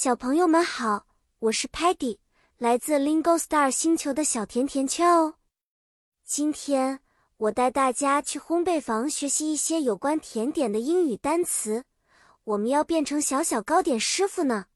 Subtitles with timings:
[0.00, 1.08] 小朋友们好，
[1.40, 2.18] 我是 Patty，
[2.56, 5.34] 来自 Lingo Star 星球的小甜甜圈哦。
[6.22, 7.00] 今天
[7.36, 11.84] 我带大家去烘焙房学习一些有关甜点的英语单词。
[12.44, 14.66] 我们要变成小小糕点师傅呢。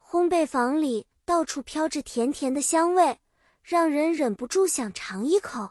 [0.00, 3.18] 烘焙房里到处飘着甜甜的香味，
[3.60, 5.70] 让人忍不住想尝一口。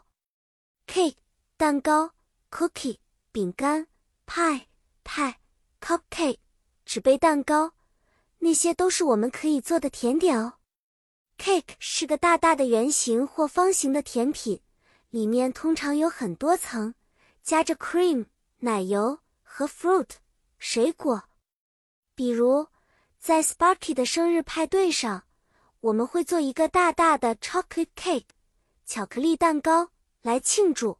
[0.86, 1.16] Cake
[1.56, 2.10] 蛋糕
[2.50, 2.98] ，Cookie
[3.32, 3.86] 饼干
[4.26, 4.66] ，Pie
[5.04, 5.40] 派
[5.80, 6.40] ，Cupcake
[6.84, 7.72] 纸杯蛋糕。
[8.38, 10.54] 那些都是我们可以做的甜点哦。
[11.38, 14.60] Cake 是个大大的圆形或方形的甜品，
[15.10, 16.94] 里面通常有很多层，
[17.42, 18.26] 夹着 cream
[18.58, 20.08] 奶油和 fruit
[20.58, 21.24] 水果。
[22.14, 22.66] 比如，
[23.18, 25.24] 在 Sparky 的生日派对上，
[25.80, 28.26] 我们会做一个大大的 chocolate cake
[28.84, 29.90] 巧克力蛋糕
[30.22, 30.98] 来庆祝。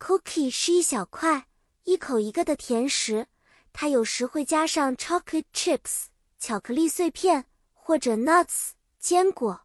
[0.00, 1.46] Cookie 是一小块、
[1.84, 3.28] 一口一个的甜食，
[3.72, 6.06] 它有时会加上 chocolate chips。
[6.46, 9.62] 巧克力碎片或者 nuts 坚果。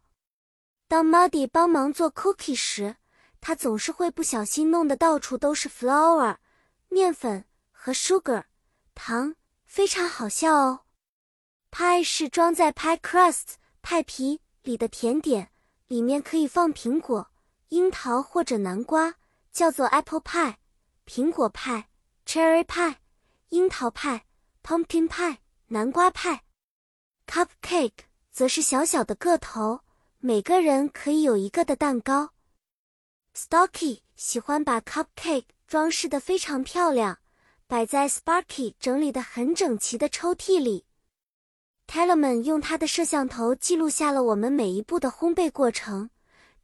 [0.88, 2.96] 当 Muddy 帮忙做 cookie 时，
[3.38, 6.38] 他总是会不小心弄得到处都是 flour
[6.88, 8.44] 面粉和 sugar
[8.94, 10.80] 糖，非常好笑哦。
[11.70, 15.50] Pie 是装在 pie crust 派皮里的甜点，
[15.86, 17.30] 里面可以放苹果、
[17.68, 19.16] 樱桃或者南瓜，
[19.52, 20.54] 叫做 apple pie
[21.06, 21.90] 苹果派、
[22.24, 22.94] cherry pie
[23.50, 24.24] 樱桃派、
[24.62, 26.44] pumpkin pie 南瓜派。
[27.30, 27.92] Cupcake
[28.32, 29.82] 则是小小的个头，
[30.18, 32.30] 每个人可以有一个的蛋糕。
[33.36, 37.18] Stocky 喜欢把 Cupcake 装饰的非常漂亮，
[37.68, 40.84] 摆在 Sparky 整理的很整齐的抽屉里。
[41.86, 46.10] Tellerman 用他的摄像头记录下了我们每一步的烘焙过程，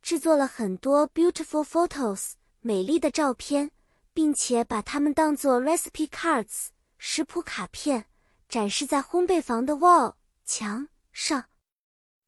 [0.03, 3.70] 制作了很多 beautiful photos 美丽的照片，
[4.12, 8.06] 并且把它们当做 recipe cards 食谱卡片，
[8.48, 10.14] 展示在烘焙房的 wall。
[10.47, 11.47] 墙上，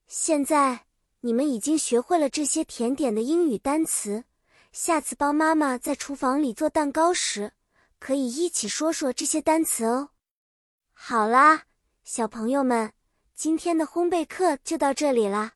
[0.08, 0.86] 现在
[1.20, 4.24] 你们已经学会了这些甜点的英语单词。
[4.72, 7.52] 下次帮妈妈在厨房里做蛋糕时，
[8.00, 10.10] 可以一起说说这些单词哦。
[10.92, 11.62] 好啦，
[12.02, 12.92] 小朋友们，
[13.36, 15.54] 今天的烘焙课就到这里啦。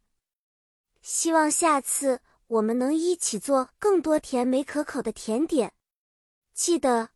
[1.02, 5.72] 希望下次我们能一起做更多甜美可口的甜点。
[6.54, 7.10] 记得，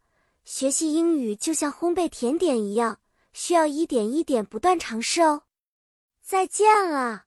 [0.44, 2.98] 学习英语就像烘焙甜点一样。
[3.36, 5.42] 需要一点一点不断尝试哦，
[6.22, 7.25] 再见了。